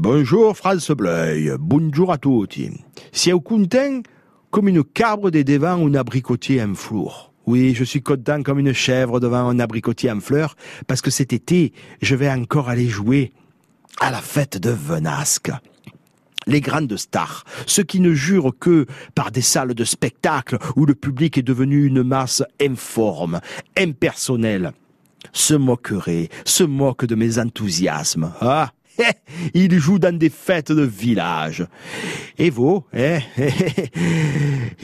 Bonjour 0.00 0.56
France 0.56 0.92
Bleuil, 0.92 1.52
bonjour 1.58 2.12
à 2.12 2.18
tutti. 2.18 2.70
Si 3.10 3.32
au 3.32 3.40
content 3.40 4.00
comme 4.52 4.68
une 4.68 4.84
cabre 4.84 5.32
des 5.32 5.42
devant 5.42 5.84
un 5.84 5.94
abricotier 5.94 6.62
en 6.62 6.76
fleur. 6.76 7.32
Oui, 7.46 7.74
je 7.74 7.82
suis 7.82 8.00
content 8.00 8.44
comme 8.44 8.60
une 8.60 8.72
chèvre 8.72 9.18
devant 9.18 9.48
un 9.48 9.58
abricotier 9.58 10.12
en 10.12 10.20
fleurs, 10.20 10.54
parce 10.86 11.02
que 11.02 11.10
cet 11.10 11.32
été, 11.32 11.72
je 12.00 12.14
vais 12.14 12.30
encore 12.30 12.68
aller 12.68 12.86
jouer 12.86 13.32
à 14.00 14.12
la 14.12 14.20
fête 14.20 14.58
de 14.58 14.70
Venasque 14.70 15.50
les 16.46 16.60
grandes 16.60 16.96
stars, 16.96 17.44
ceux 17.66 17.82
qui 17.82 17.98
ne 17.98 18.14
jurent 18.14 18.56
que 18.56 18.86
par 19.16 19.32
des 19.32 19.42
salles 19.42 19.74
de 19.74 19.84
spectacle 19.84 20.58
où 20.76 20.86
le 20.86 20.94
public 20.94 21.38
est 21.38 21.42
devenu 21.42 21.86
une 21.86 22.04
masse 22.04 22.44
informe, 22.62 23.40
impersonnelle, 23.76 24.72
se 25.32 25.54
moqueraient, 25.54 26.28
se 26.44 26.62
moquent 26.62 27.04
de 27.04 27.16
mes 27.16 27.40
enthousiasmes. 27.40 28.32
Ah, 28.40 28.70
il 29.54 29.78
joue 29.78 29.98
dans 29.98 30.16
des 30.16 30.30
fêtes 30.30 30.72
de 30.72 30.82
village. 30.82 31.66
Et 32.38 32.50
vous, 32.50 32.84
eh, 32.92 33.20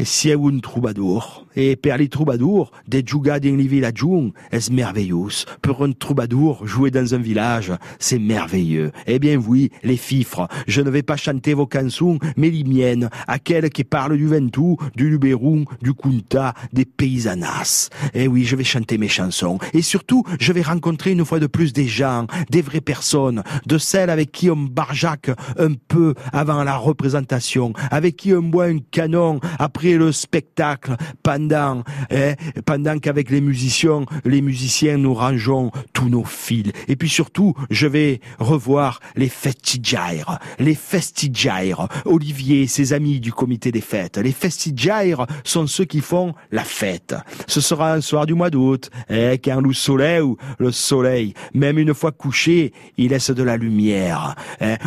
si 0.02 0.30
è 0.30 0.34
un 0.34 0.60
troubadour. 0.60 1.46
Et 1.56 1.76
per 1.76 1.96
les 1.98 2.08
troubadours, 2.08 2.72
des 2.88 3.04
juga 3.06 3.38
dans 3.38 3.56
les 3.56 3.66
villages 3.68 4.04
est 4.50 4.70
merveilleux. 4.70 5.44
Pour 5.62 5.84
un 5.84 5.92
troubadour, 5.92 6.66
jouer 6.66 6.90
dans 6.90 7.14
un 7.14 7.18
village, 7.18 7.72
c'est 8.00 8.18
merveilleux. 8.18 8.90
Eh 9.06 9.20
bien 9.20 9.36
oui, 9.36 9.70
les 9.84 9.96
fifres, 9.96 10.48
je 10.66 10.80
ne 10.80 10.90
vais 10.90 11.02
pas 11.02 11.16
chanter 11.16 11.54
vos 11.54 11.68
chansons, 11.72 12.18
mais 12.36 12.50
les 12.50 12.64
miennes, 12.64 13.08
à 13.28 13.38
quelles 13.38 13.70
qui 13.70 13.84
parlent 13.84 14.16
du 14.16 14.26
Ventoux, 14.26 14.76
du 14.96 15.08
Luberon, 15.08 15.64
du 15.80 15.94
Kunta, 15.94 16.54
des 16.72 16.84
paysanas. 16.84 17.90
Eh 18.14 18.26
oui, 18.26 18.44
je 18.44 18.56
vais 18.56 18.64
chanter 18.64 18.98
mes 18.98 19.08
chansons. 19.08 19.58
Et 19.72 19.82
surtout, 19.82 20.24
je 20.40 20.52
vais 20.52 20.62
rencontrer 20.62 21.12
une 21.12 21.24
fois 21.24 21.38
de 21.38 21.46
plus 21.46 21.72
des 21.72 21.86
gens, 21.86 22.26
des 22.50 22.62
vraies 22.62 22.80
personnes, 22.80 23.44
de 23.66 23.78
celles 23.78 24.03
avec 24.10 24.32
qui 24.32 24.50
on 24.50 24.56
barjaque 24.56 25.30
un 25.58 25.74
peu 25.88 26.14
avant 26.32 26.64
la 26.64 26.76
représentation, 26.76 27.72
avec 27.90 28.16
qui 28.16 28.34
on 28.34 28.42
boit 28.42 28.66
un 28.66 28.78
canon 28.78 29.40
après 29.58 29.94
le 29.94 30.12
spectacle, 30.12 30.96
pendant, 31.22 31.82
hein, 32.10 32.34
pendant 32.64 32.98
qu'avec 32.98 33.30
les 33.30 33.40
musiciens, 33.40 34.04
les 34.24 34.42
musiciens 34.42 34.96
nous 34.96 35.14
rangeons 35.14 35.70
tous 35.92 36.08
nos 36.08 36.24
fils. 36.24 36.72
Et 36.88 36.96
puis 36.96 37.08
surtout, 37.08 37.54
je 37.70 37.86
vais 37.86 38.20
revoir 38.38 39.00
les 39.16 39.28
festigiaires, 39.28 40.38
les 40.58 40.74
festigiaires, 40.74 41.88
Olivier 42.04 42.62
et 42.62 42.66
ses 42.66 42.92
amis 42.92 43.20
du 43.20 43.32
comité 43.32 43.72
des 43.72 43.80
fêtes. 43.80 44.18
Les 44.18 44.32
festigiaires 44.32 45.26
sont 45.44 45.66
ceux 45.66 45.84
qui 45.84 46.00
font 46.00 46.34
la 46.50 46.64
fête. 46.64 47.14
Ce 47.46 47.60
sera 47.60 47.92
un 47.92 48.00
soir 48.00 48.26
du 48.26 48.34
mois 48.34 48.50
d'août, 48.50 48.90
hein, 49.08 49.36
quand 49.42 49.60
le 49.60 49.72
soleil, 49.72 50.24
le 50.58 50.72
soleil, 50.72 51.34
même 51.52 51.78
une 51.78 51.94
fois 51.94 52.12
couché, 52.12 52.72
il 52.96 53.10
laisse 53.10 53.30
de 53.30 53.42
la 53.42 53.56
lumière 53.56 53.74
Hein, 53.94 54.34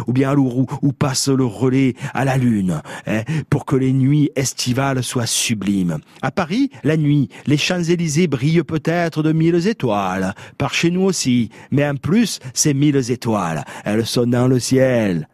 ou 0.07 0.13
bien 0.13 0.35
où, 0.35 0.65
où 0.81 0.91
passe 0.91 1.29
le 1.29 1.45
relais 1.45 1.95
à 2.13 2.25
la 2.25 2.37
lune, 2.37 2.81
hein, 3.05 3.21
pour 3.49 3.65
que 3.65 3.75
les 3.75 3.93
nuits 3.93 4.29
estivales 4.35 5.03
soient 5.03 5.25
sublimes. 5.25 5.99
À 6.21 6.31
Paris, 6.31 6.71
la 6.83 6.97
nuit, 6.97 7.29
les 7.45 7.57
Champs-Élysées 7.57 8.27
brillent 8.27 8.63
peut-être 8.63 9.23
de 9.23 9.31
mille 9.31 9.67
étoiles, 9.67 10.33
par 10.57 10.73
chez 10.73 10.91
nous 10.91 11.03
aussi, 11.03 11.49
mais 11.71 11.87
en 11.87 11.95
plus, 11.95 12.39
ces 12.53 12.73
mille 12.73 13.11
étoiles, 13.11 13.63
elles 13.85 14.05
sont 14.05 14.27
dans 14.27 14.47
le 14.47 14.59
ciel. 14.59 15.27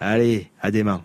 Allez, 0.00 0.50
à 0.60 0.70
demain. 0.70 1.02